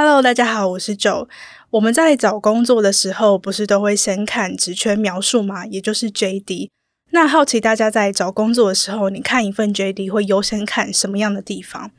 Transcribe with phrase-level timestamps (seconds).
[0.00, 1.26] Hello，大家好，我是 Joe。
[1.70, 5.66] 我们在找工作的时候，不是都会先看职缺描述吗？
[5.66, 6.68] 也就是 JD。
[7.10, 11.90] 那好奇大家在找工作的时候，你看一份 JD 会优先看什么样的地方？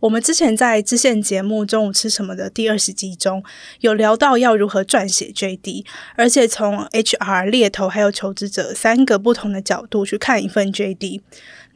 [0.00, 3.42] 我们之前在支线节目《中午吃什么》的第二十集中，
[3.80, 11.22] 有聊到要如何撰写 JD，而且从 HR 猎头还有求职者三个不同的角度去看一份 JD。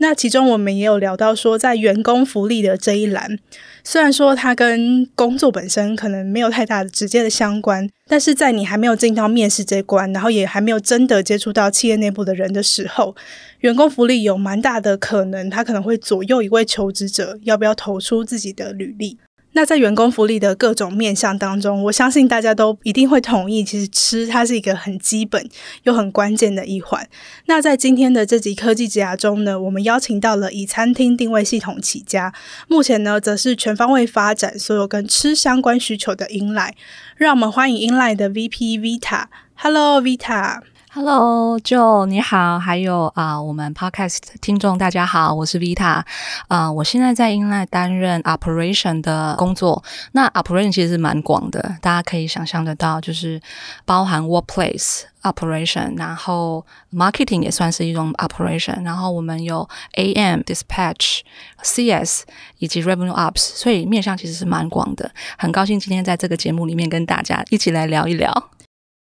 [0.02, 3.38] 那其中我们也有聊到说，在员工福利的这一栏，
[3.84, 13.15] 虽然说它跟工作本身可能没有太大的直接的相关，但是在你还没有进到面试这关，然后也还没有真的接触到企业内部的人的时候，
[13.59, 19.18] 员工福利有蛮大的可能，它可能会左右一位求职者要不要投出自己的履历。
[19.52, 25.45] 那在员工福利的各种面向当中，我相信大家都一定会同意，其实吃它是一个很基本
[25.82, 27.09] 又很关键的一环。
[27.46, 32.32] 那在今天的这集科技职涯中呢，我们邀请到了以餐厅定位系统起家，
[32.68, 36.73] 目前呢则是全方位发展所有跟吃相关需求的 Inline。
[37.16, 39.24] 让我们欢迎 Inline 的 VP Vita。
[39.56, 40.60] Hello Vita。
[40.93, 46.05] Hello，Joe，你好，还有啊、呃，我们 Podcast 听众大家好，我是 Vita，啊、
[46.49, 49.85] 呃，我现在在 Inline 担任 Operation 的工作。
[50.11, 53.41] 那 Operation 其实是蛮广的，大家可以想象得到，就是
[53.85, 61.21] 包含 Workplace Operation，然后 Marketing 也算是一种 Operation，然后我们有 AM Dispatch、
[61.63, 62.23] CS
[62.59, 65.12] 以及 Revenue Ops，所以面向其实是蛮广的。
[65.38, 68.50] 很高兴今天在这个节目里面跟大家一起来聊一聊。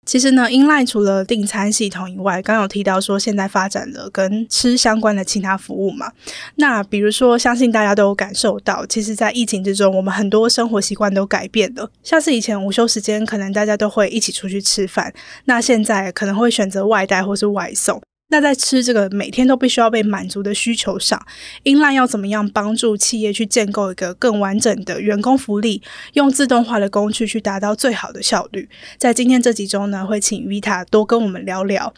[0.04, 6.10] 其实呢，Inline 除了订餐系统以外，刚有提到说现在发展了跟吃相关的其他服务嘛。
[6.56, 11.88] 那比如说，相信大家都有感受到，其实，在疫情之中，我们很多生活习惯都改变了。
[12.02, 15.14] 像是以前午休时间，可能大家都会一起出去吃饭，
[15.44, 18.02] 那现在可能会选择外带或是外送。
[18.32, 21.22] 那在吃这个每天都必须要被满足的需求上
[21.64, 25.82] ，Inline 要怎么样帮助企业去建构一个更完整的员工福利，
[26.14, 28.70] 用自动化的工具去达到最好的效率？
[28.96, 31.92] 在今天这几周呢，会请 Vita 多跟我们聊聊。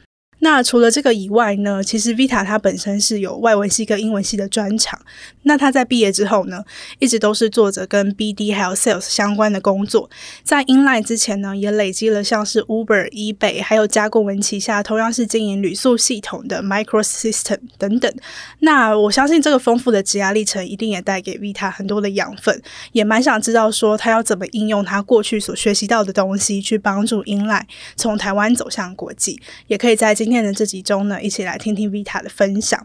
[0.44, 5.00] 那除了这个以外呢，其实 Vita 他本身是有外文系跟英文系的专长。
[5.44, 6.62] 那他在毕业之后呢，
[6.98, 10.10] 一直都是做着跟 BD 还有 Sales 相关的工作。
[10.42, 18.12] 在 Inline 之前呢，也累积了像是 Uber、eBay 还有甲骨文旗下同样是经营旅宿系统的 Microsystem 等等。
[18.58, 22.60] 那我相信这个丰富的职涯历程一定也带给 Vita 很多的养分，
[22.92, 27.64] 也蛮想知道说他要怎么应用他过去所学习到的东西去帮助 Inline
[27.96, 29.40] 从台湾走向国际。
[29.68, 30.33] 也可以在今天。
[30.34, 32.84] 今天的这集中呢，一起来听听 Vita 的分享。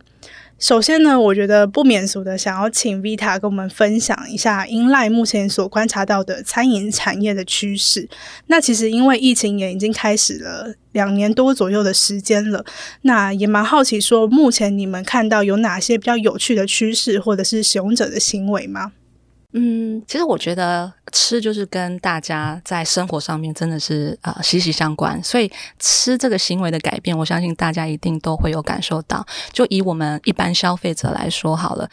[0.60, 8.08] 首先呢，我觉得不免俗的，想要请 Vita 跟我们分享一下 Inline 目前所观察到的餐饮产业的趋势。
[8.46, 12.64] 那其实因为疫情也已经开始了两年多左右的时间了，
[13.02, 18.92] 那也蛮好奇说，目前你们看到有哪些比较有趣的趋势，或者是使用者的行为吗？
[19.52, 29.26] 嗯，其实我觉得吃就是跟大家在生活上面真的是呃息息相关，所以吃这个行为的改变，我相信大家一定都会有感受到。
[29.52, 31.90] 就以我们一般消费者来说好了，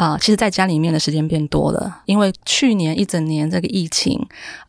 [0.00, 4.18] 啊、呃，其实在家里面的时间变多了，因为去年一整年这个疫情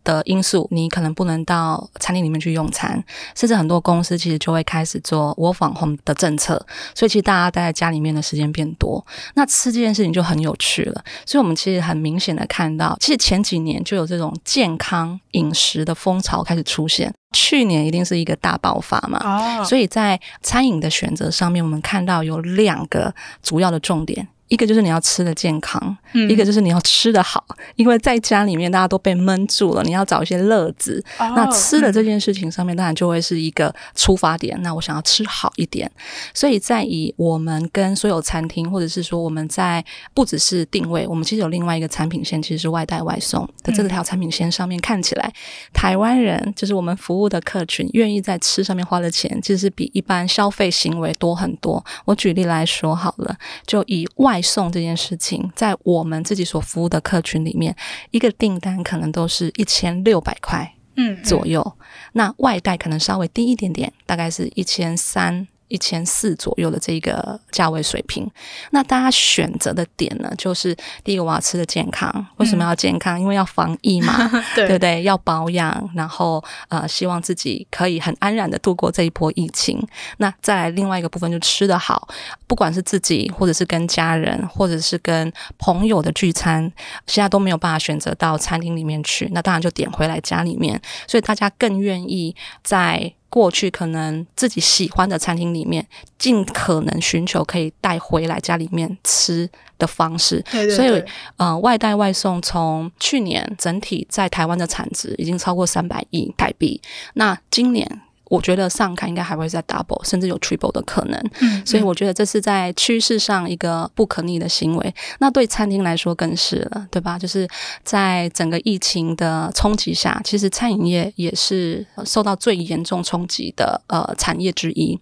[0.03, 3.01] 的因素，你可能不能到餐厅里面去用餐，
[3.33, 6.55] 甚至很多公司其实就会开始做 work from home 的政策，
[6.93, 9.05] 所以其实大家待在家里面的时间变多，
[9.35, 11.01] 那吃这件事情就很有趣了。
[11.25, 19.59] 所以我们其实很明显的看到，其实前几年就有这种健康饮食的风潮开始出现，去年一定是一个大爆发嘛。
[19.59, 19.65] Oh.
[19.65, 24.27] 所以在餐饮的选择上面，我们看到有两个主要的重点。
[24.51, 27.41] 一个就是你要吃的健康，嗯，一个就是你要吃的好，
[27.77, 31.01] 因为在家里面大家都被闷住了，你要找一些乐子。
[31.17, 34.57] 哦，那吃的这件事情上面，当然就会是一个出发点。
[34.59, 35.89] 嗯，那我想要吃好一点，
[36.33, 39.83] 所以在以我们跟所有餐厅，或者是说我们在
[40.13, 45.33] 不只是定位，我们其实有另外一个产品线，其实是外带外送的这条产品线上面，看起来，嗯，
[45.73, 51.81] 台湾人就是我们服务的客群，愿意在吃上面花的钱，其实是比一般消费行为多很多。
[52.03, 57.75] 我举例来说好了，就以外送这件事情，在我们自己所服务的客群里面，
[58.09, 61.77] 一个订单可能都是一千六百块，嗯，左右。
[62.13, 65.47] 那外带可能稍微低一点点，大概是一千三。
[65.71, 68.29] 一千四左右的这个价位水平。
[68.71, 73.17] 那大家选择的点呢，就是第一个我要吃的健康，为什么要健康？
[73.17, 75.01] 嗯、因为要防疫嘛， 对，对不对？
[75.03, 79.81] 要保养，然后呃，希望自己可以很安然的度过这一波疫情。
[80.17, 82.07] 那再来另外一个部分，就吃的好，
[82.47, 86.71] 不管是自己或者是跟家人，或者是跟朋友的聚餐，
[87.07, 95.83] 现在都没有办法选择到餐厅里面去，那当然就点回来家里面，所以大家更愿意在过去可能自己喜欢的餐厅里面，
[96.19, 99.49] 尽可能寻求可以带回来家里面吃
[99.79, 100.39] 的方式。
[100.51, 100.75] 对对对。
[100.75, 101.03] 所以，
[101.37, 106.79] 呃，外带外送从去年整体在台湾的产值已经超过三百亿台币，
[107.15, 108.01] 那今年。
[108.31, 111.19] 我觉得上看应该还会再 double，甚至有 triple 的可能。
[111.41, 114.95] 嗯，嗯，所以我觉得这是在趋势上一个不可逆的行为。
[115.19, 117.19] 那对餐厅来说更是了，对吧？
[117.19, 117.45] 就是
[117.83, 124.97] 在整个疫情的冲击下，其实餐饮业也是受到最严重冲击的呃产业之一。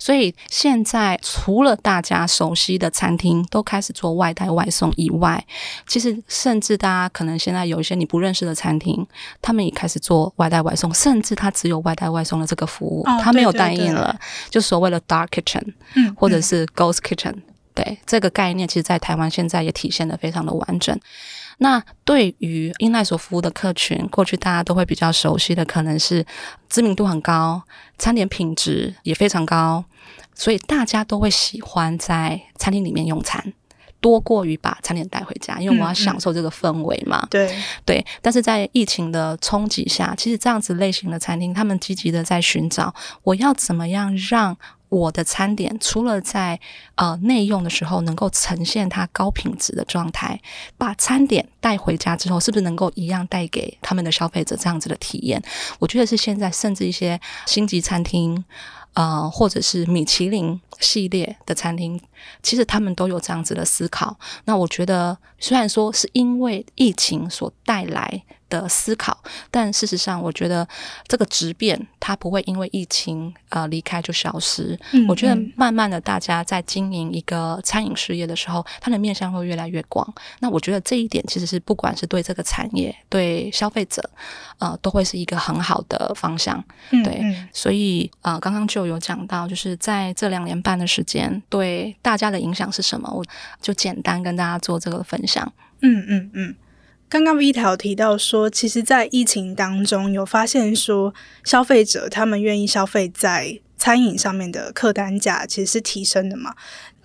[0.00, 5.46] 所以现在除了大家熟悉的餐厅都开始做外带外送以外，
[5.86, 9.06] 其实甚至大家可能现在有一些你不认识的餐厅，
[9.40, 12.68] 他们也开始做外带外送，甚至它只有外带外送的这个。
[12.72, 17.42] 服务，它没有单印了，哦、对对对，就所谓的 dark kitchen，嗯，或者是 ghost kitchen，嗯、
[17.74, 20.98] 对这个概念，其实，在台湾现在也体现的非常的完整。
[21.58, 26.24] 那对于 inline 所服务的客群，过去大家都会比较熟悉的，可能是
[26.68, 27.62] 知名度很高，
[27.98, 29.84] 餐点品质也非常高，
[30.34, 33.52] 所以大家都会喜欢在餐厅里面用餐。
[34.02, 37.20] 多过于把餐点带回家，因为我要享受这个氛围嘛。
[37.20, 44.56] 嗯嗯、对对，但是在疫情的冲击下，其实这样子类型的餐厅，他们积极的在寻找，我要怎么样让
[44.88, 46.58] 我的餐点除了在
[46.96, 50.38] 呃内用的时候能够呈现它高品质的状态，
[50.76, 55.40] 把餐点带回家之后，是不是能够一样带给他们的消费者这样子的体验？
[55.78, 58.44] 我觉得是现在甚至一些星级餐厅。
[58.94, 62.00] 呃，或者是米其林系列的餐厅，
[62.42, 64.18] 其实他们都有这样子的思考。
[64.44, 68.22] 那我觉得，虽然说是因为疫情所带来
[68.60, 69.16] 的思考，
[69.50, 70.68] 但事实上，我觉得
[71.08, 74.78] 这个质变它不会因为疫情呃离开就消失。
[74.92, 75.08] 嗯嗯。
[75.08, 80.06] 我觉得慢慢的，大家在经营一个餐饮事业的时候，它的面向会越来越广。
[80.40, 84.02] 那我觉得这一点其实是不管是对这个产业、对消费者，
[84.58, 86.62] 呃，都会是一个很好的方向。
[86.90, 87.22] 对，
[87.52, 93.10] 所以呃，刚刚就有讲到，就是在这两年半的时间，对大家的影响是什么？
[93.10, 93.24] 我
[93.62, 95.50] 就简单跟大家做这个分享。
[95.80, 96.54] 嗯嗯嗯。
[97.12, 101.12] 刚刚 Vita 有提到说，其实，在疫情当中有发现说，
[101.44, 106.54] 消费者他们愿意消费在餐饮上面的客单价其实是提升的嘛。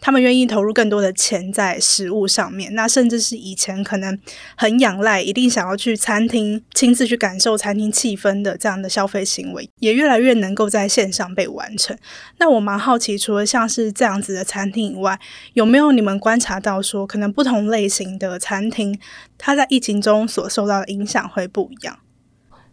[0.08, 4.18] 他们愿意投入更多的钱在食物上面，那甚至是以前可能
[4.56, 11.94] 很仰赖，一定想要去餐厅亲自去感受餐厅气氛的这样的消费行为，也越来越能够在线上被完成。
[12.38, 15.20] 那我蛮好奇，除了像是这样子的餐厅以外，
[15.56, 18.98] 有没有你们观察到说，可能不同类型的餐厅，
[19.38, 22.00] 它在疫情中所受到的影响会不一样？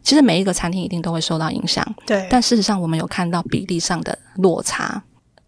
[0.05, 2.29] 其实每一个餐厅一定都会受到影响，对。
[2.31, 5.03] 但事实上，我们有看到比例上的落差。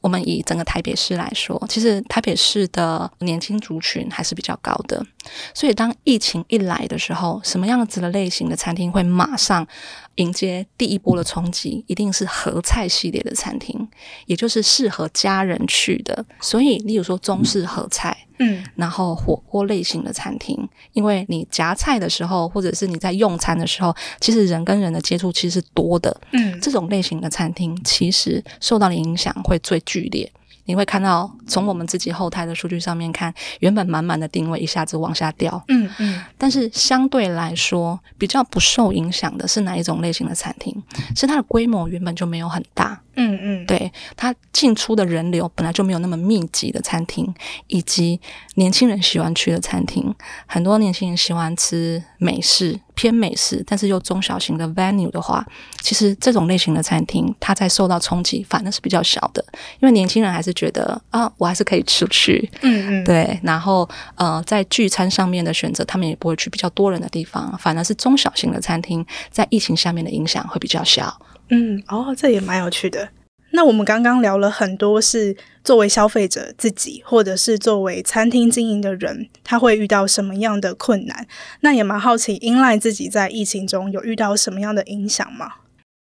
[0.07, 5.05] 我们以整个台北市来说，其实台北市的年轻族群还是比较高的，
[5.53, 9.67] 所以当疫情一来的时候，什么样子的类型的餐厅会马上
[10.17, 11.85] 迎接第一波的冲击？
[11.87, 13.89] 一定是合菜系列的餐厅，
[14.27, 16.25] 也就是适合家人去的。
[16.41, 18.17] 所以，例如说中式合菜。
[18.39, 26.15] 嗯，然后火锅类型的餐厅，因为你夹菜的时候，或者是你在用餐的时候，其实人跟人的接触其实是多的。
[26.33, 30.31] 嗯，这种类型的餐厅其实受到的影响会最剧烈。
[30.67, 35.65] 你会看到，从我们自己后台的数据上面看，原本满满的定位一下子往下掉。
[35.69, 36.23] 嗯嗯。
[36.37, 40.83] 但是相对来说，比较不受影响的是哪一种类型的餐厅？
[41.17, 43.01] 是它的规模原本就没有很大。
[43.17, 43.67] 嗯嗯。
[43.67, 47.35] 对，它进出的人流本来就没有那么密集的餐厅，
[47.67, 48.21] 以及
[48.55, 50.15] 年轻人喜欢去的餐厅。
[50.47, 52.81] 很多年轻人喜欢吃美式。
[52.97, 55.47] 偏美式，但是又中小型的 venue 的话，
[55.83, 59.45] 其实这种类型的餐厅，它在受到冲击反而是比较小的，
[59.81, 71.21] 因为年轻人还是觉得啊，我还是可以出去，嗯嗯，对，然后呃，在聚餐上面的选择，他们也不会去比较多人的地方，反而是中小型的餐厅，在疫情下面的影响会比较小。
[71.49, 73.09] 嗯，哦，这也蛮有趣的。
[73.53, 75.35] 那我们刚刚聊了很多，是
[75.65, 81.27] 作为消费者自己，或者是作为餐厅经营的人，他会遇到什么样的困难？
[81.61, 85.53] 那也蛮好奇英奈自己在疫情中有遇到什么样的影响吗？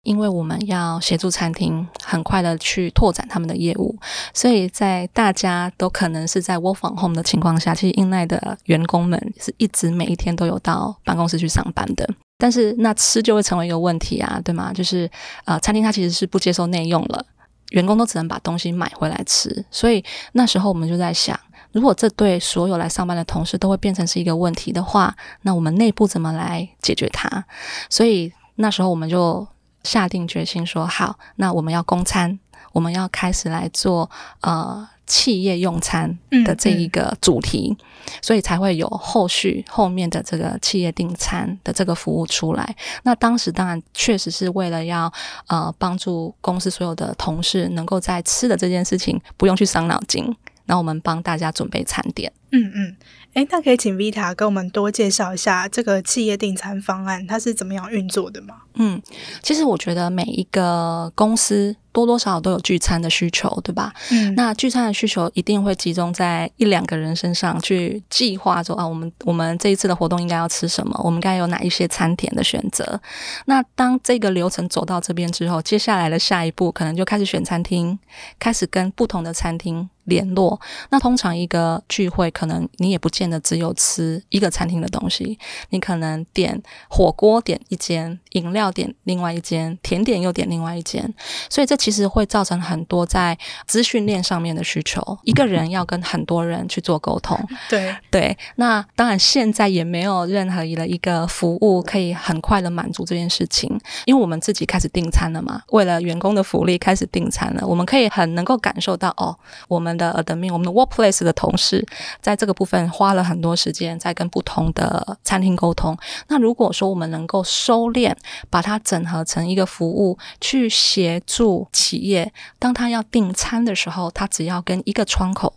[0.04, 3.96] 因为我们要协助餐厅很快的去拓展他们的业务，
[4.34, 12.10] 所以在大家都可能是在 work from home 的情况下，其实英奈的员工们是一直每一天都有到办公室去上班的。
[12.40, 14.72] 但是那吃就会成为一个问题啊，对吗？
[14.74, 15.12] 就是
[15.44, 17.24] 呃，餐厅它其实是不接受内用了，
[17.72, 21.38] 员工都只能把东西买回来吃，所以那时候我们就在想，
[21.74, 27.44] 如果这对所有来上班的同事都会变成是一个问题的话，那我们内部怎么来解决它？
[27.90, 29.46] 所以那时候我们就
[29.84, 32.40] 下定决心说，好，那我们要供餐，
[32.72, 42.76] 我们要开始来做呃企业用餐的这一个主题，嗯嗯，所以才会有后续后面的这个企业订餐的这个服务出来。
[43.04, 45.12] 那当时当然确实是为了要
[45.48, 50.34] 呃帮助公司所有的同事能够在吃的这件事情不用去伤脑筋。
[50.66, 52.32] 那我们帮大家准备餐点。
[52.52, 52.96] 嗯嗯，
[53.34, 58.56] 诶，那可以请 Vita 跟我们多介绍一下这个企业订餐方案，它是怎么样运作的吗？
[58.76, 59.02] 嗯，
[59.44, 63.94] 其实我觉得每一个公司多多少少都有聚餐的需求，对吧？
[64.12, 71.00] 嗯，那聚餐的需求一定会集中在一两个人身上去计划说啊，我们我们这一次的活动应该要吃什么？
[71.04, 73.00] 我们该有哪一些餐点的选择？
[73.46, 78.00] 那当这个流程走到这边之后，接下来的下一步可能就开始选餐厅，
[78.40, 80.60] 开始跟不同的餐厅联络。
[80.90, 85.38] 那通常一个聚会，可能你也不见得只有吃一个餐厅的东西，
[85.72, 91.14] 你可能点火锅点一间，饮料点另外一间，甜点又点另外一间，
[91.50, 95.02] 所以这其实会造成很多在资讯链上面的需求。
[95.24, 97.38] 一个人要跟很多人去做沟通，
[97.70, 98.38] 对对。
[98.56, 107.68] 那当然现在也没有任何的一个服务可以很快的满足这件事情，因为我们自己开始订餐了嘛，为了员工的福利开始订餐了。
[107.68, 111.86] 我们可以很能够感受到哦，我们的 admin，我们的 workplace 的同事
[112.22, 115.98] 在在这个部分花了很多时间在跟不同的餐厅沟通。
[116.28, 118.16] 那如果说我们能够收敛，
[118.52, 125.56] 把它整合成一个服务，去协助企业，当他要订餐的时候，他只要跟一个窗口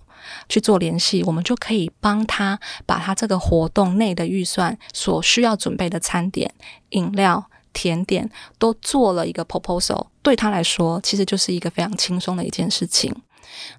[0.48, 6.50] 去做联系，我们就可以帮他把他这个活动内的预算所需要准备的餐点、
[6.90, 13.14] 饮料、甜点都做了一个 proposal，对他来说，其实就是一个非常轻松的一件事情。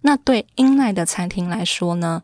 [0.01, 2.21] 那对英奈的餐厅来说呢？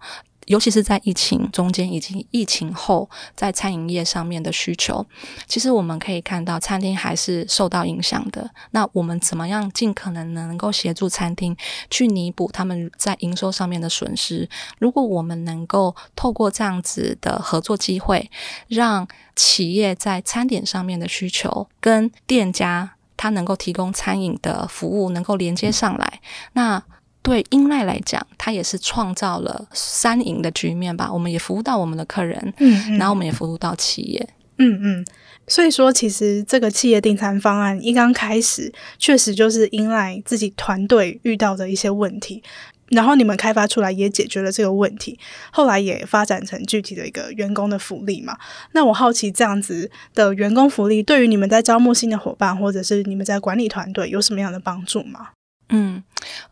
[0.49, 5.05] 尤其是在疫情中间以及疫情后，在餐饮业上面的需求，
[5.45, 8.49] 其实我们可以看到餐厅还是受到影响的。
[8.71, 11.55] 那我们怎么样尽可能能够协助餐厅
[11.91, 14.49] 去弥补他们在营收上面的损失？
[14.79, 18.31] 如果我们能够透过这样子的合作机会，
[18.67, 26.19] 让企业在餐点上面的需求跟店家他能够提供餐饮的服务能够连接上来，
[26.53, 26.83] 那。
[27.21, 31.11] 对 inline 来讲，它也是创造了三赢的局面吧。
[31.11, 35.05] 我们也服务到我们的客人，嗯，嗯，然后我们也服务到企业，嗯嗯。
[35.47, 42.43] 所以说，其实这个企业订餐方案一刚开始，确实就是 inline 自己团队遇到的一些问题，
[42.89, 45.17] 然后你们开发出来也解决了这个问题，
[45.51, 48.37] 后来也发展成具体的一个员工的福利嘛。
[48.73, 55.29] 那我好奇，这样子的员工福利对于你们在招募新的伙伴，或者是你们在管理团队有什么样的帮助吗？
[55.69, 56.03] 嗯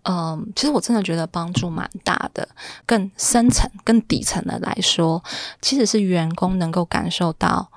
[0.03, 2.47] 嗯，其实我真的觉得帮助蛮大的。
[2.85, 5.23] 更深层、更底层的来说，
[5.61, 7.69] 其实是员工能够感受到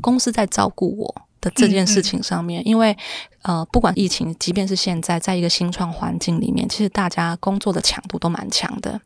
[0.00, 2.66] 公司在照顾我的这件事情上面。
[2.66, 2.96] 因为
[3.42, 9.00] 呃，不管疫情，即便是现在，在一个新创环境里面，其实大家工作的强度都蛮强的。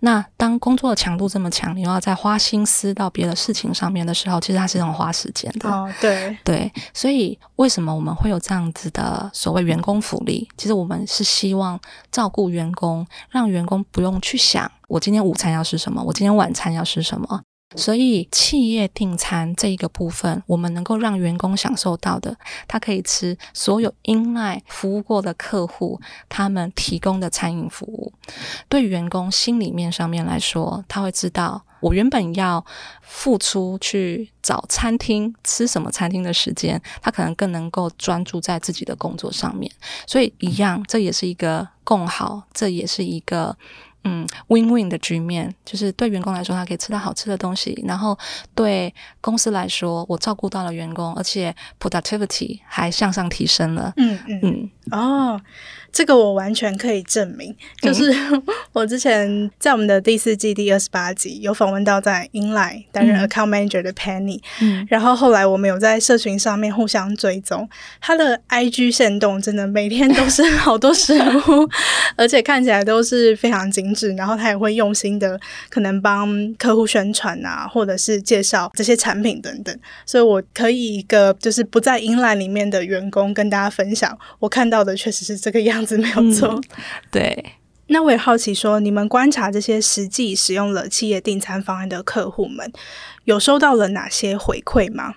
[0.00, 5.70] 那当工作的强度这么强，你又要再花心思到别的事情上面的时候，其实它是很花时间的。
[5.70, 10.48] 哦，对对，所以为什么我们会有这样子的所谓员工福利？
[10.56, 11.78] 其实我们是希望
[12.10, 17.42] 照顾员工，让员工不用去想我今天午餐要吃什么，我今天晚餐要吃什么。
[17.76, 22.36] 所以，企业订餐这一个部分，我们能够让员工享受到的，
[22.66, 28.12] 他可以吃所有 inline 服务过的客户他们提供的餐饮服务。
[28.68, 32.64] 对员工心里面上面来说，他会知道，我原本要
[33.02, 39.70] 付出去找餐厅吃什么餐厅的时间，他可能更能够专注在自己的工作上面。
[40.08, 43.56] 所以，一样，这也是一个共好，这也是一个。
[44.04, 48.18] 嗯，win-win 的局面，就是对员工来说，他可以吃到好吃的东西；然后
[48.54, 53.92] 对公司来说，我照顾到了员工，而且 productivity 还向上提升了。
[53.96, 55.40] 嗯嗯嗯，哦。
[55.92, 58.14] 这个我完全可以证明，就是
[58.72, 67.68] 我之前在我们的第四季第二十八集有访问到在 inline 担任 account manager 的 Penny，嗯，然后后来我们有在社群上面互相追踪，
[68.00, 71.68] 他的 IG 线动真的每天都是 好多食物，
[72.14, 85.70] 而且看起来都是非常精致，然后他也会用心的可能帮客户宣传啊，或者是介绍这些产品等等，所以我可以一个就是不在 inline 里面的员工跟大家分享，我看到的确实是这个样子。
[85.70, 86.62] 样子没有错，嗯，
[87.12, 87.52] 对。
[87.86, 92.72] 那我也好奇说，你们观察这些实际使用了企业订餐方案的客户们，
[93.22, 95.14] 有收到了哪些回馈吗？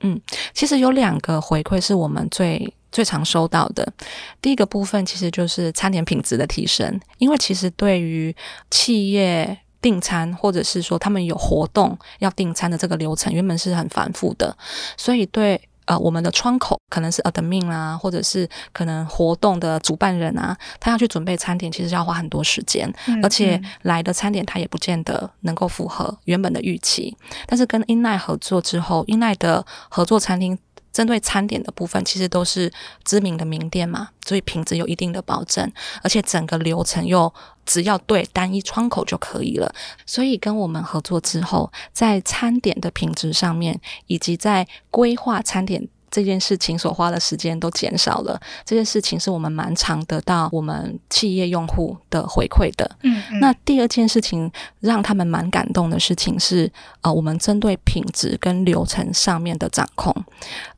[0.00, 0.20] 嗯，
[0.54, 3.92] 其实有两个回馈是我们最最常收到的
[4.40, 7.00] 第一个部分，其实就是餐点品质的提升。
[7.18, 8.32] 因为其实对于
[8.70, 14.56] 企业订餐，或者是说他们有活动要订餐的这个流程，原本是很繁复的，
[14.96, 15.60] 所以对。
[15.86, 27.16] 呃，我们的窗口可能是 admin 啊，或者是可能活动的主办人啊，他要去准备餐点，其实要花很多时间，嗯、而且来的餐点他也不见得能够符合原本的预期。
[27.46, 30.58] 但是跟 Inline 合作之后，Inline 的合作餐厅。
[30.96, 32.72] 针对餐点的部分，其实都是
[33.04, 35.70] 知名的名店嘛，所以品质有一定的保证，
[36.02, 37.30] 而且整个流程又
[37.66, 39.70] 只要对单一窗口就可以了。
[40.06, 45.86] 所以跟我们合作之后，在餐点的品质上面，以及在规划餐点。
[46.10, 52.90] 这件事情所花的时间都减少了，这件事情是我们蛮常得到我们企业用户的回馈的。
[53.02, 56.70] 嗯，嗯，那第二件事情让他们蛮感动的事情是，
[57.00, 60.14] 呃，我们针对品质跟流程上面的掌控。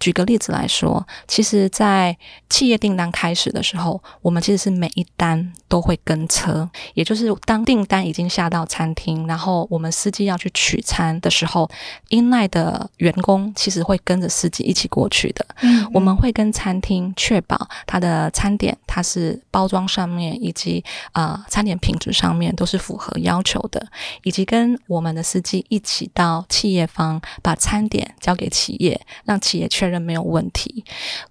[0.00, 2.16] 举个例子来说，其实，在
[2.48, 11.68] 企业订单开始的时候，我们其实是每一单都会跟车，也就是当订单已经下到餐厅，然后我们司机要去取餐的时候
[12.08, 15.17] ，Inline 的员工其实会跟着司机一起过去。
[15.32, 15.44] 的，
[15.92, 23.84] 我们会跟餐厅确保它的餐点，它是包装上面以及呃餐点品质上面都是符合要求的，
[24.22, 30.84] 以及跟我们的司机一起到企业方把餐点交给企业，让企业确认没有问题。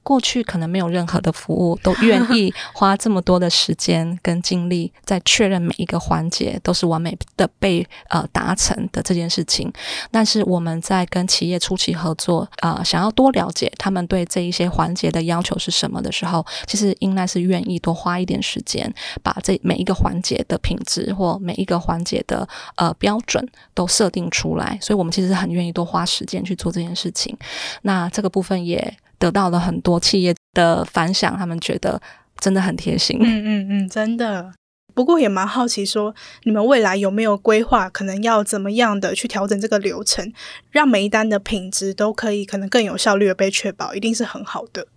[0.03, 9.72] 过去可能没有任何的服务都愿意花这么多的时间跟精力在确认每一个环节都是完美的被呃达成的这件事情，
[10.10, 18.93] 但是我们在跟企业初期合作啊、呃，想要多了解他们对这一些环节的要求是什么的时候，其实应该是愿意多花一点时间，
[19.24, 27.36] 把这每一个环节的品质或每一个环节的呃标准都设定出来，所以我们其实很愿意多花时间去做这件事情。
[27.84, 32.01] 那这个部分也得到了很多企业的反响，他们觉得
[32.39, 33.17] 真的很贴心。
[33.22, 34.51] 嗯嗯嗯，真的。
[34.98, 40.34] 不过也蛮好奇说，你们未来有没有规划，可能要怎么样的去调整这个流程，
[40.71, 44.88] 让每一单的品质都可以可能更有效率的被确保，一定是很好的。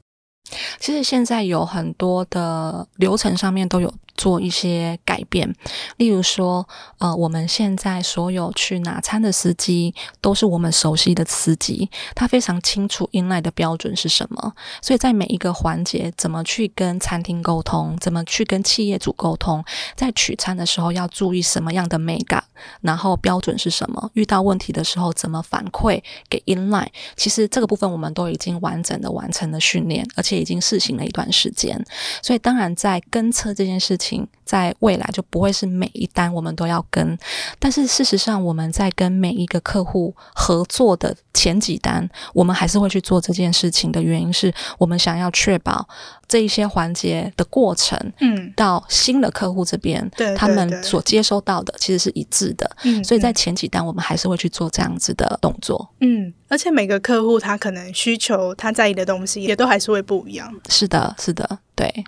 [0.79, 5.55] 其实现在有很多的流程上面都有做一些改变，
[5.97, 6.69] 例如说，
[6.99, 19.65] 呃，我们现在所有去拿餐的司机都是我们熟悉的司机，他非常清楚 Inline 的标准是什么，所以在每一个环节，怎么去跟餐厅沟通，怎么去跟企业主沟通，
[19.97, 22.43] 在取餐的时候要注意什么样的美感，
[22.81, 31.85] 然后标准是什么，遇到问题的时候怎么反馈给 Inline，其实这个部分我们都已经完整的完成了训练，而且已经试行了一段时间，
[32.23, 34.10] 所以当然在跟车这件事情，
[34.45, 37.19] 在未来就不会是每一单我们都要跟，
[37.59, 45.87] 但是事实上我们在跟每一个客户合作的前几单，我们还是会去做这件事情的原因是我们想要确保
[46.27, 62.05] 这一些环节的过程，嗯，到新的客户这边，对，他们所接收到的其实是一致的，嗯，所以在前几单我们还是会去做这样子的动作，嗯，而且每个客户他可能需求他在意的东西也都还是会不一样，是的，是的，对。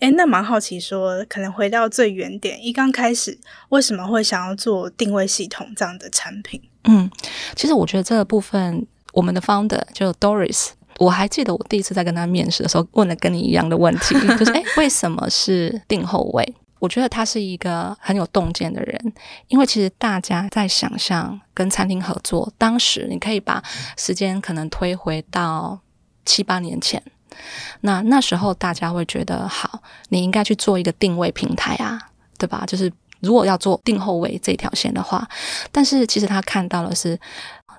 [0.00, 6.60] 诶，那蛮好奇说，说可能回到最原点，一刚开始为什么会想要做定位系统这样的产品？
[6.84, 7.10] 嗯，
[7.54, 16.54] 其实我觉得这个部分，我们的 founder 就 Doris，我还记得我第一次在跟他面试的时候，问了跟你一样的问题，就是 诶，为什么是定后位？
[16.78, 19.12] 我觉得他是一个很有洞见的人，
[19.48, 23.62] 因为其实大家在想象跟餐厅合作，当时你可以把
[23.98, 25.78] 时间可能推回到
[26.24, 27.02] 七八年前。
[27.82, 31.98] 那那时候大家会觉得好，你应该去做一个定位平台啊，
[32.38, 32.64] 对吧？
[32.66, 35.26] 就是如果要做定后位这条线的话，
[35.70, 37.18] 但是其实他看到的是，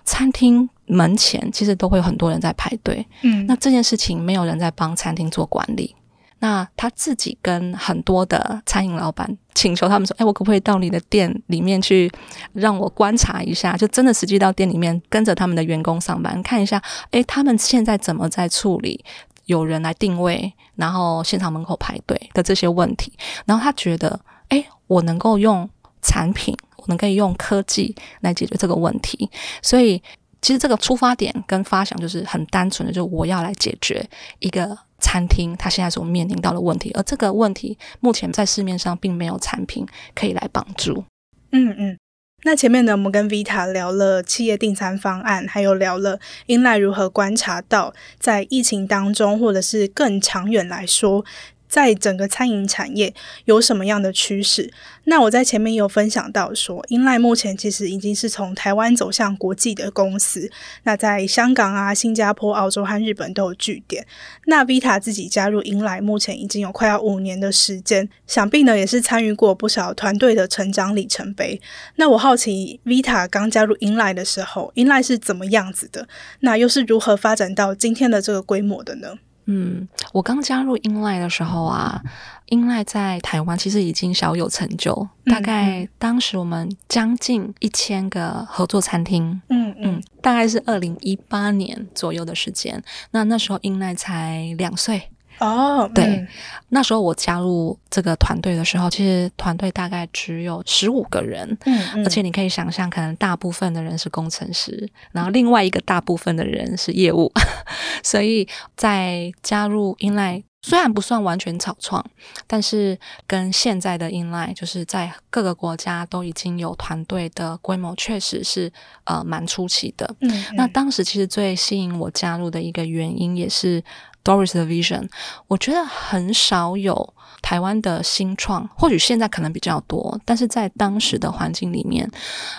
[0.03, 5.95] 餐厅门前其实都会有很多人在排队，嗯，那这件事情没有人在帮餐厅做管理。
[6.43, 12.11] 那他自己跟很多的餐饮老板请求他们说：“哎，我可不可以到你的店里面去，
[12.53, 13.77] 让我观察一下？
[13.77, 19.05] 就真的实际到店里面跟着他们的员工上班，看一下，哎，他们现在怎么在处理？”
[19.51, 23.11] 有人来定位，然后现场门口排队的这些问题，
[23.45, 25.69] 然后他觉得，哎，我能够用
[26.01, 29.29] 产品，我能够用科技来解决这个问题，
[29.61, 30.01] 所以
[30.41, 34.07] 其实这个出发点跟发想就是很单纯的，就我要来解决
[34.39, 39.85] 一个餐厅他现在所面临到的问题，而这个问题目前在市面上并没有产品
[40.15, 41.03] 可以来帮助。
[41.51, 41.97] 嗯嗯。
[42.43, 51.23] 那前面呢，我们跟 Vita 聊了企业订餐方案，还有聊了 Inline 如何观察到在疫情当中，或者是更长远来说，
[51.71, 53.13] 在整个餐饮产业
[53.45, 54.69] 有什么样的趋势？
[55.05, 60.51] 那我在前面有分享到说，Inline 目前其实已经是从台湾走向国际的公司。
[60.84, 64.05] 那在香港啊、新加坡、澳洲和日本都有据点。
[64.47, 71.62] 那 Vita 自己加入 Inline 目前已经有快要五年的时间，想必呢也是参与过不少团队的成长里程碑。
[71.95, 76.10] 那我好奇，Vita 刚加入 Inline 的时候，Inline 是怎么样子的？
[76.41, 79.15] 那又是如何发展到今天的这个规模的呢？
[79.53, 82.01] 嗯，我刚加入 Inline 的时候啊
[82.47, 84.93] ，Inline 在台湾其实已经小有成就，
[85.25, 95.09] 嗯、大概当时我们将近一千个合作餐厅，嗯嗯，大概是二零一八年左右的时间，那那时候 Inline 才两岁。
[95.41, 96.27] 哦，对，嗯、
[96.69, 107.32] 那时候我加入这个团队的时候，其实团队大概只有十五个人，嗯，嗯，而且你可以想象，可能大部分的人是工程师，然后另外一个大部分的人是业务，
[108.04, 112.06] 所以在加入 Inline 虽然不算完全草创，
[112.45, 118.71] 但是跟现在的 Inline 就是在各个国家都已经有团队的规模，确实是
[119.06, 120.06] 呃蛮出奇的。
[120.19, 123.84] 嗯，嗯，那当时其实最吸引我加入的一个原因也是。
[124.23, 125.10] Doris 的 vision，
[125.47, 132.10] 我觉得很少有台湾的新创，或许现在可能比较多，但是在当时的环境里面，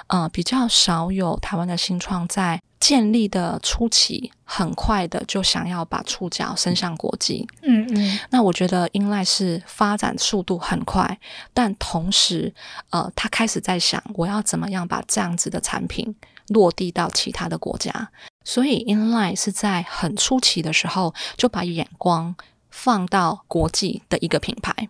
[0.08, 7.46] 呃，比较少有台湾的新创在建立的初期，很快的就想要把触角伸向国际。
[7.62, 11.20] 嗯嗯，那我觉得 Inline 是发展速度很快，
[11.54, 12.52] 但同时，
[12.90, 16.12] 呃，他开始在想，我要怎么样把这样子的产品
[16.52, 18.10] 落地到其他的国家。
[18.44, 22.34] 所以，Inline 是在很初期的时候就把眼光
[22.70, 24.88] 放到国际的一个品牌。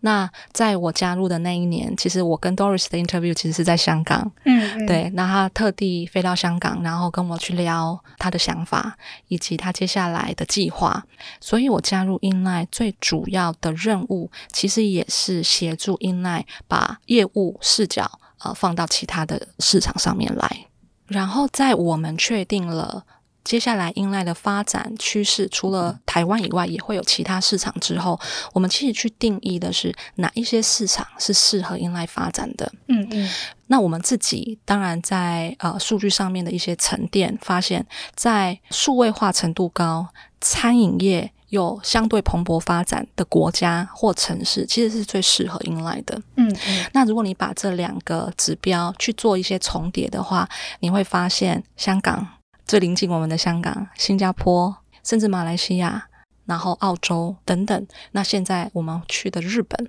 [0.00, 4.30] 那在我加入的那一年，其实我跟 Doris 的 interview 其实是在香港。
[4.44, 5.10] 嗯，嗯，对。
[5.14, 11.04] 那他特地飞到香港，然后跟我去聊他的想法以及他接下来的计划。
[11.40, 20.65] 所以我加入 Inline 最主要的任务，其实也是协助 Inline 把业务视角呃放到其他的市场上面来。
[21.06, 23.04] 然后，在我们确定了
[23.44, 28.18] 接下来 Inline 的发展趋势，除了台湾以外，也会有其他市场之后，
[28.52, 32.72] 我们其实去定义的是哪一些市场是适合 Inline 发展的。
[32.88, 33.30] 嗯嗯。
[33.68, 40.08] 那我们自己当然在呃数据上面的一些沉淀，发现，在数位化程度高、
[40.40, 41.32] 餐饮业。
[41.56, 46.20] 有相对蓬勃发展的国家或城市，其实是最适合 Inline 的。
[46.36, 46.86] 嗯嗯。
[46.92, 50.48] 那如果你把这两个指标去做一些重叠的话，
[50.80, 52.26] 你会发现香港
[52.66, 56.08] 最临近我们的香港、新加坡，甚至马来西亚，
[56.44, 57.86] 然后澳洲等等。
[58.12, 59.88] 那现在我们去的日本，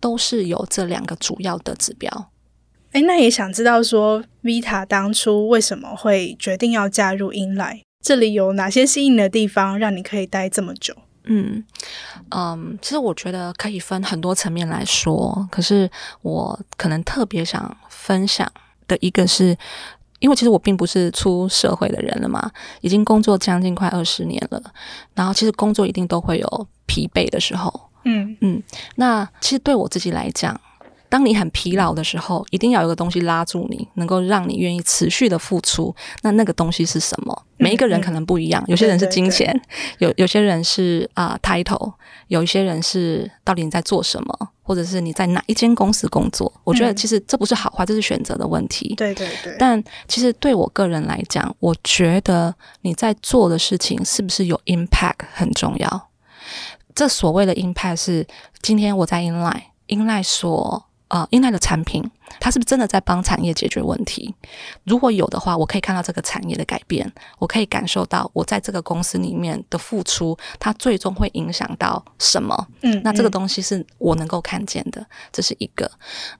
[0.00, 2.30] 都是有这两个主要的指标。
[2.92, 7.82] 诶，那也想知道说，Vita 当初为什么会决定要加入 Inline？
[8.06, 10.94] 这里有哪些吸引的地方，让你可以待这么久？
[11.24, 11.64] 嗯
[12.30, 15.48] 嗯，其实我觉得可以分很多层面来说。
[15.50, 15.90] 可是
[16.22, 18.48] 我可能特别想分享
[18.86, 19.58] 的一个是，
[20.20, 22.48] 因为其实我并不是出社会的人了嘛，
[22.80, 24.62] 已经工作将近快二十年了。
[25.14, 27.90] 然后其实工作一定都会有疲惫的时候。
[28.04, 28.62] 嗯嗯，
[28.94, 30.60] 那其实对我自己来讲。
[31.08, 35.94] 当你很疲劳的时候，一定要有个东西拉住你，能够让你愿意持续的付出。
[36.22, 37.44] 那那个东西是什么？
[37.58, 39.62] 每一个人可能不一样，嗯、有些人是金钱，对对
[39.98, 41.92] 对，有有些人是啊、uh, title，
[42.28, 46.52] 有一些人是到底你在做什么，或者是你在哪一间公司工作。
[46.64, 48.94] 我觉得其实这不是好坏，这是选择的问题。
[48.96, 49.56] 对对对。
[49.58, 56.08] 但其实对我个人来讲，我觉得你在做的事情是不是有 impact 很重要。
[56.94, 58.26] 这所谓的 impact 是
[58.60, 60.84] 今天我在 Inline，Inline 所。
[61.08, 62.02] 呃，Inline 的产品，
[62.40, 64.34] 它是不是真的在帮产业解决问题？
[64.84, 72.66] 如果有的话，我可以看到这个产业的改变，我可以感受到我在这个公司里面的付出，它最终会影响到什么？
[72.82, 75.90] 嗯，那这个东西是我能够看见的，这是一个。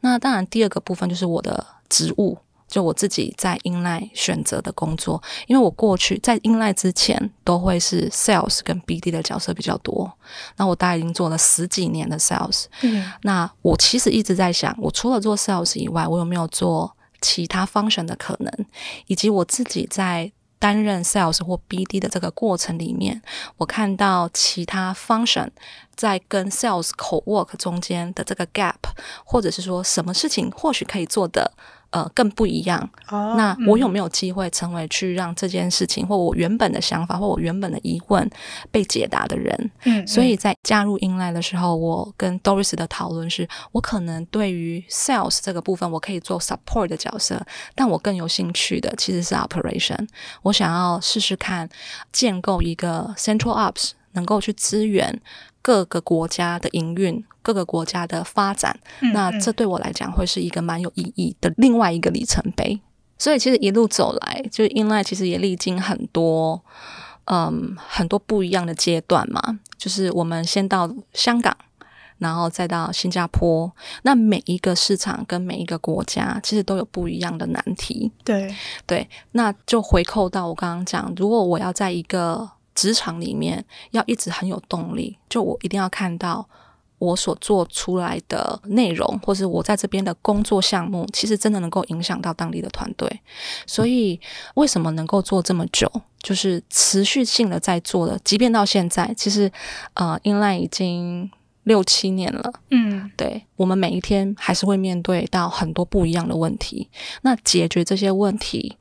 [0.00, 2.36] 那当然，第二个部分就是我的职务。
[2.68, 10.12] 就我自己在 Inline 选择的工作，因为我过去在 Inline 之前都会是 Sales 跟 BD 的角色比较多。
[10.56, 12.64] 那我大概已经做了十几年的 Sales。
[12.82, 18.52] 嗯，那我其实一直在想，我除了做 Sales 以外，我有没有做其他 function 的可能？
[19.06, 23.22] 以及我自己在担任 Sales 或 BD 的这个过程里面，
[23.58, 25.50] 我看到其他 function
[25.94, 28.74] 在跟 Sales co-work 中间的这个 gap，
[29.24, 31.52] 或者是说什么事情或许可以做的。
[31.90, 32.80] 呃，更不一样。
[33.08, 38.28] Oh, 那我有没有机会成为去让这件事情，嗯、或我原本的想法，或我原本的疑问
[38.70, 39.70] 被解答的人？
[39.84, 47.40] 嗯，所以在加入 Inline 的时候，我跟 Doris 的讨论是，我可能对于 Sales 这个部分，我可以做 Support 的角色，
[47.74, 50.08] 但我更有兴趣的其实是 Operation。
[50.42, 51.68] 我想要试试看
[52.12, 53.92] 建构一个 Central Ops。
[54.16, 55.20] 能够去支援
[55.62, 58.76] 各个国家的营运、各个国家的发展。
[59.00, 62.80] 嗯嗯，那这对我来讲会是一个蛮有意义的另外一个里程碑。
[63.16, 66.60] 所以其实一路走来，就 Inline 其实也历经很多，
[67.26, 69.60] 嗯，很多不一样的阶段嘛。
[69.78, 71.56] 就是我们先到香港。
[72.18, 78.10] 然后再到新加坡，那每一个市场跟每一个国家其实都有不一样的难题。
[78.24, 78.54] 对
[78.86, 86.48] 对，那就回扣到我刚刚讲，如果我要在一个职场里面要一直很有动力，就我一定要看到
[86.98, 93.20] 我所做出来的内容，或是我在这边的工作项目，其实真的能够影响到当地的团队。
[93.66, 94.20] 所以
[94.54, 95.90] 为什么能够做这么久，
[96.22, 99.50] 就是持续性的在做的，即便到现在，其实
[99.94, 101.28] 呃，Inline 已经。
[101.66, 106.88] 六七年了，嗯，对，我们每一天还是会面对到很多不一样的问题。
[107.22, 108.76] 那解决这些问题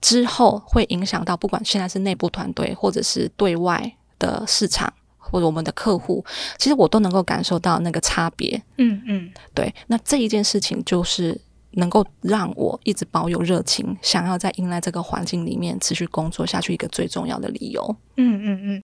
[0.00, 6.24] 之后，会影响到不管现在是内部团队，或者是对外的市场，或者我们的客户，
[6.58, 8.62] 其实我都能够感受到那个差别。
[8.78, 9.74] 嗯嗯，对。
[9.86, 11.38] 那这一件事情就是
[11.72, 17.96] 能够让我一直保有热情，想要在 Inline 这个环境里面持续工作下去一个最重要的理由。
[18.16, 18.82] 嗯嗯嗯。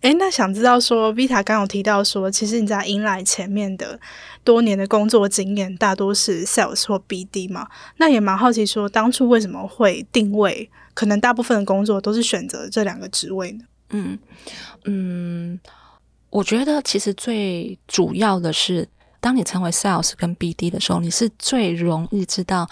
[0.00, 3.98] 诶，那想知道说，Vita 刚有提到说，其实你在迎来前面的
[4.44, 7.66] 多年的工作经验，大多是 Sales 或 BD 嘛？
[7.96, 13.64] 那也蛮好奇说，当初为什么会定位，可能大部分的工作都是选择这两个职位呢？
[13.90, 14.18] 嗯
[14.84, 15.58] 嗯，
[16.30, 22.68] 我觉得其实最主要的是，当你成为 Sales 跟 BD 的时候，你是最容易知道。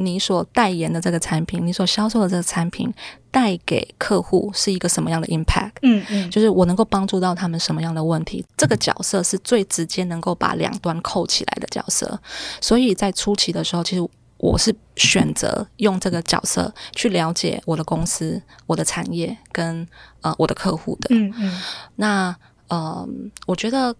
[0.00, 2.88] 你所代言的这个产品，你所销售的这个产品，
[3.32, 5.72] 带给客户是一个什么样的 impact？
[5.82, 8.44] 嗯嗯，就是我能够帮助到他们什么样的问题？
[8.56, 12.20] 这个角色是最直接能够把两端扣起来的角色。
[12.60, 19.84] 所以在初期的时候，其实我是选择用这个角色去了解我的公司、我的产业跟
[20.20, 21.08] 呃我的客户的。
[21.10, 21.60] 嗯嗯，
[21.96, 22.36] 那
[22.68, 23.08] 呃，
[23.46, 23.92] 我觉得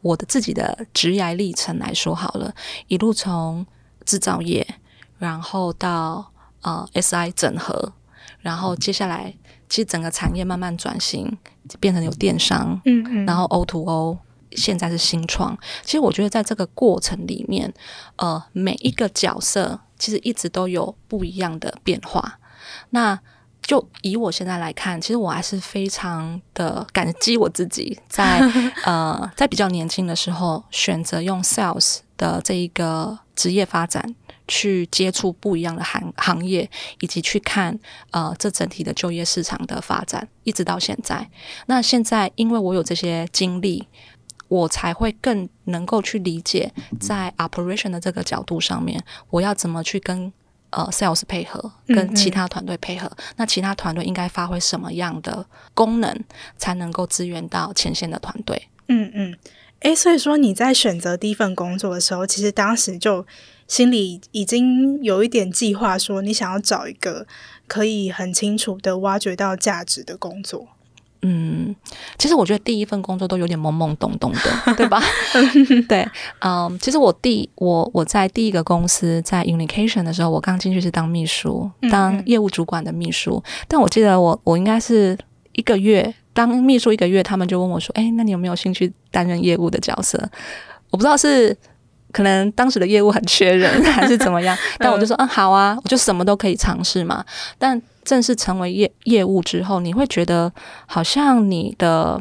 [0.00, 2.54] 我的自己的职涯历程来说好了，
[2.86, 3.66] 一路从
[4.04, 4.64] 制造业。
[5.20, 7.92] 然后到呃 SI 整合，
[8.40, 9.32] 然后接下来
[9.68, 11.38] 其实整个产业慢慢转型，
[11.78, 14.18] 变成有电商，嗯嗯，然后 O to O，
[14.52, 15.56] 现在是新创。
[15.84, 17.72] 其实我觉得在这个过程里面，
[18.16, 22.38] 呃，每一个角色其实一直都有不一样的变化。
[22.90, 23.20] 那
[23.62, 34.16] 就以我现在来看，其实我还是非常的感激我自己 在，在呃在比较年轻的时候选择用 Sales 的这一个职业发展。
[34.50, 37.78] 去接触不一样的行行业，以及去看
[38.10, 41.30] 呃这整体的就业市场的发展，一直到现在。
[41.66, 43.86] 那现在因为我有这些经历，
[44.48, 50.32] 我才会更能够去理解在 operation 的这个角度上面，我要怎么去跟
[50.70, 53.06] 呃 sales 配合，跟其他团队配合。
[53.06, 53.34] 嗯嗯。
[53.36, 56.12] 那其他团队应该发挥什么样的功能，
[56.58, 58.68] 才能够支援到前线的团队？
[58.88, 59.36] 嗯嗯。
[59.82, 63.24] 诶，所以说你在选择第一份工作的时候，其实当时就。
[63.70, 67.24] 心里已经有一点计划，说你想要找一个
[67.68, 70.66] 可以很清楚的挖掘到价值的工作。
[71.22, 71.72] 嗯，
[72.18, 75.00] 其实我觉得第一份工作都有点懵懵懂懂的， 对吧？
[75.88, 76.04] 对，
[76.40, 83.36] 嗯，其实我第我我在第一个公司在 Unication 的时候，我刚进去是当秘书，当业务主管的秘书。
[83.36, 85.16] 嗯嗯，但我记得我我应该是
[85.52, 90.18] 一个月当秘书一个月，他们就问我说：“哎，那你有没有兴趣担任业务的角色？”
[90.90, 91.56] 我不知道是。
[92.12, 94.56] 可能当时的业务很缺人，还是怎么样？
[94.78, 97.24] 但我就说，嗯，好啊，我就什么都可以尝试嘛。
[97.58, 100.52] 但正式成为业业务之后，你会觉得
[100.86, 102.20] 好像你的，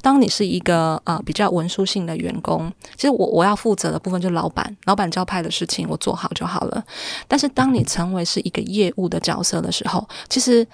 [0.00, 6.84] 当你是一个呃比较文书性的员工，其实我我要负责的部分就是老板，老板交派的事情我做好就好了。
[7.26, 10.66] 但是当你成为是一个业务的角色的时候，其实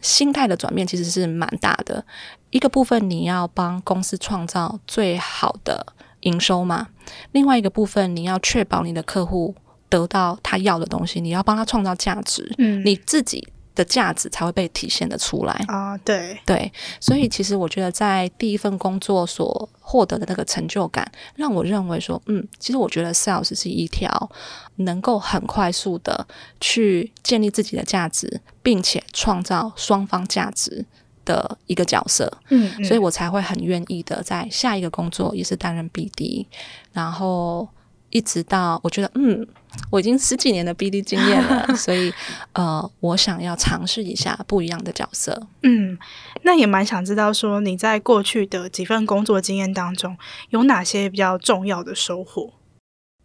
[0.00, 2.04] 心态的转变其实是蛮大的。
[2.50, 5.84] 一个部分你要帮公司创造最好的。
[6.24, 6.88] 营收嘛，
[7.32, 9.54] 另外一个部分，你要确保你的客户
[9.88, 15.96] 得到他要的东西，你要帮他创造价值，嗯，你自己的价值才会被体现得出来啊。
[15.98, 24.30] 对对，所以其实我觉得在第一份工作所获得的那个成就感，让我认为说，嗯，其实我觉得 sales 是一条
[24.76, 26.26] 能够很快速的
[26.60, 30.86] 去建立自己的价值，并且创造双方价值。
[31.24, 36.46] 的一个角色，嗯，嗯，所以我才会很愿意的在下一个工作也是担任 BD，
[36.92, 37.68] 然后
[38.10, 39.46] 一直到我觉得，嗯，
[39.90, 42.12] 我已经十几年的 BD 经验了， 所以
[42.52, 45.46] 呃，我想要尝试一下不一样的角色。
[45.62, 45.98] 嗯，
[46.42, 50.16] 那也蛮想知道说你在过去的几份工作经验当中
[50.50, 52.52] 有哪些比较重要的收获？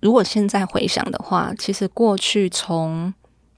[0.02, 3.14] 如果现在回想的话，其实过去从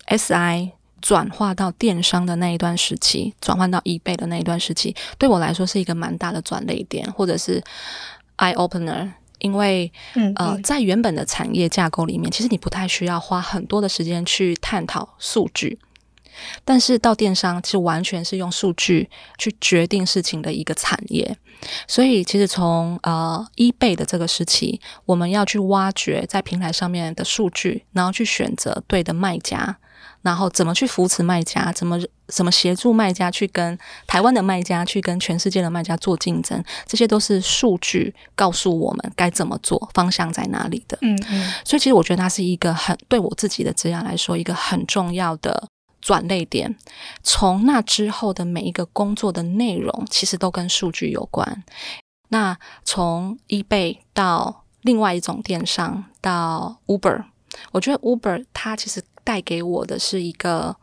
[0.07, 0.71] SI
[1.01, 7.61] 转化到电商的那一段时期，转换到 eBay 的那一段时期，对我来说是一个蛮大的转捩点，或者是
[8.37, 9.11] eye opener。
[9.43, 15.79] 因为，嗯嗯呃，在原本的产业架构里面，其实你不太需要花很多的时间去探讨数据，
[16.63, 19.09] 但是到电商，其实完全是用数据
[19.39, 21.35] 去决定事情的一个产业。
[21.87, 29.79] 所以，其实从呃 eBay 的这个时期，我们要去挖掘在平台上面的数据，然后去选择对的卖家。
[30.21, 31.71] 然后怎么去扶持卖家？
[31.73, 36.63] 怎么怎么协助卖家去跟台湾的卖家去跟全世界的卖家做竞争？
[36.85, 40.97] 这些都是数据告诉我们该怎么做，方向在哪里的。
[41.01, 41.51] 嗯嗯。
[41.65, 45.67] 所以其实我觉得它是一个很对我自己的职业来说一个很重要的
[45.99, 46.75] 转类点。
[47.23, 51.63] 从那之后的每一个工作的内容，其实都跟数据有关。
[52.29, 57.23] 那从 eBay 到另外一种电商到 Uber，
[57.71, 59.01] 我觉得 Uber 它其实。
[59.23, 60.75] 带给我的是一个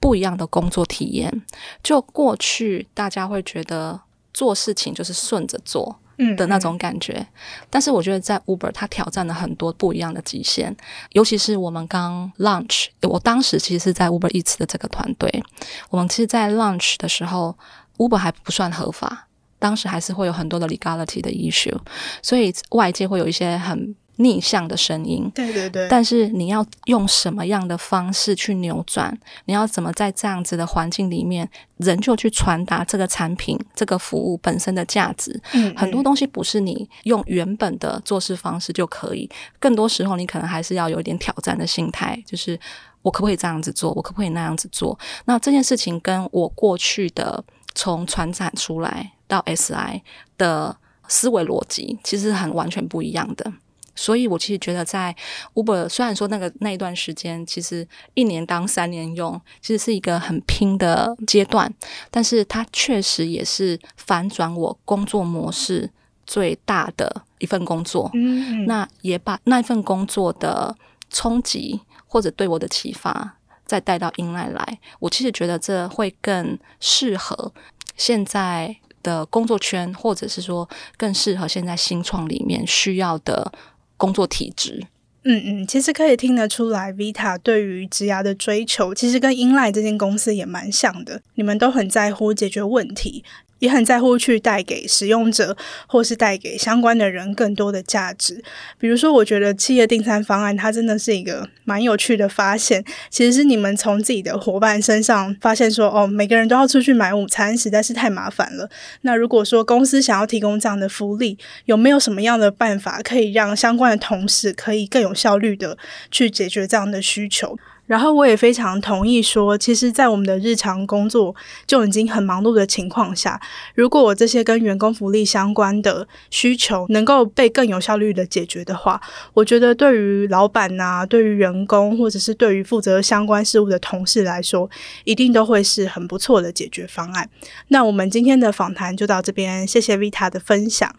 [0.00, 1.42] 不一样的工作体验。
[1.82, 4.00] 就过去大家会觉得
[4.32, 5.98] 做事情就是顺着做
[6.36, 7.26] 的那种感觉，嗯嗯，
[7.70, 10.76] 但是我觉得在 Uber 它挑战了很多不一样的极限。
[11.12, 15.42] 尤其是我们刚 launch，我当时其实是在 Uber Eats 的这个团队，
[15.90, 17.56] 我们其实，在 launch 的时候
[17.98, 21.76] ，Uber 还不算合法，当时还是会有很多的 legality 的 issue，
[22.22, 23.94] 所以外界会有一些很。
[24.20, 29.16] 逆向的声音，对对对，但是你要用什么样的方式去扭转？
[29.44, 35.40] 你要怎么在这样子的环境里面，仍旧去传达这个产品、这个服务本身的价值？
[35.52, 42.58] 嗯，很多东西不是你用原本的做事方式就可以，更多时候你可能还是要有一点挑战的心态，就是
[43.02, 43.92] 我可不可以这样子做？
[43.92, 44.98] 我可不可以那样子做？
[45.26, 47.44] 那这件事情跟我过去的
[47.76, 50.02] 从传产出来到 SI
[50.36, 50.76] 的
[51.06, 53.52] 思维逻辑，其实很完全不一样的。
[54.00, 55.14] 所以，我其实觉得，在
[55.54, 57.84] Uber 虽然说那个那一段时间，其实
[58.14, 61.74] 一年当三年用，其实是一个很拼的阶段，
[62.08, 65.90] 但是它确实也是反转我工作模式
[66.24, 68.08] 最大的一份工作。
[68.14, 70.76] 嗯，那也把那份工作的
[71.10, 74.78] 冲击或者对我的启发，再带到 Inline 来。
[75.00, 77.52] 我其实觉得这会更适合
[77.96, 83.52] 现在的工作圈，或者是说更适合现在新创里面需要的。
[83.98, 84.82] 工作体质，
[85.24, 93.22] 嗯嗯，其实可以听得出来，Vita 对于职涯的追求，其实跟英赖这间公司也蛮像的，你们都很在乎解决问题。
[93.58, 98.42] 也很在乎去带给使用者，或是带给相关的人更多的价值。
[98.78, 102.84] 比如说，我觉得企业订餐方案它真的是一个蛮有趣的发现。
[103.10, 108.68] 其实是你们从自己的伙伴身上发现说，哦，每个人都要出去买午餐，实在是太麻烦了。
[109.02, 115.76] 那如果说公司想要提供这样的福利，有没有什么样的办法可以让相关的同事可以更有效率的
[116.10, 117.58] 去解决这样的需求？
[117.88, 121.34] 然后我也非常同意说，其实，在我们的日常工作
[121.66, 123.40] 就已经很忙碌的情况下，
[123.74, 129.00] 如果我这些跟员工福利相关的需求能够被更有效率的解决的话，
[129.32, 134.70] 我觉得对于老板呐、啊，对于员工，或者是对于负责相关事务的同事来说，
[135.04, 137.28] 一定都会是很不错的解决方案。
[137.68, 140.94] 那我们今天的访谈就到这边，谢谢 Vita 的分享。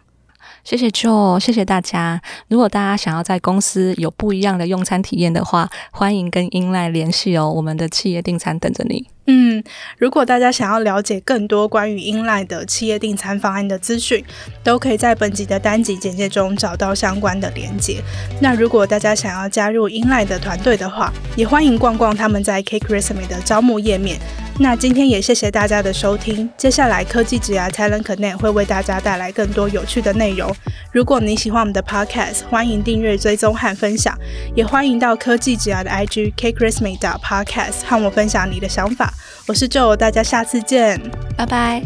[0.62, 2.20] 谢谢 Joe，谢谢大家。
[2.48, 7.50] 如果大家想要在公司有不一样的用餐体验的话，欢迎跟英赖联系哦。
[7.50, 9.06] 我们的企业订餐等着你。
[9.26, 9.62] 嗯，
[9.98, 14.24] 如果大家想要了解更多关于 Inline 的企业订餐方案的资讯，
[14.64, 18.02] 都可以在本集的单集简介中找到相关的连结。
[18.40, 24.18] 那如果大家想要加入 Inline 的团队的话，也欢迎逛逛他们在 CakeResume 的招募页面。
[24.58, 26.50] 那今天也谢谢大家的收听。
[26.56, 30.54] 接下来科技职涯 Talent Connect 会为大家带来更多有趣的内容。
[30.92, 34.14] 如果你喜欢我们的 Podcast，欢迎订阅、追踪和分享。
[34.54, 39.14] 也欢迎到科技职涯的 IG CakeResume Podcast 和我分享你的想法。
[39.50, 40.96] 我是 Joe，大家下次见，
[41.36, 41.82] 拜拜，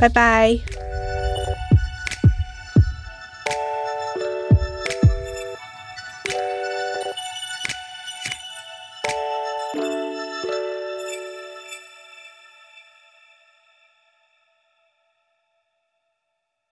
[0.00, 0.58] 拜拜。